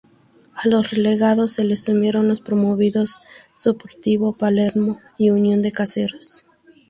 [0.55, 3.19] A los relegados se le sumaron los promovidos
[3.55, 6.43] Sportivo Palermo y Unión de Caseros.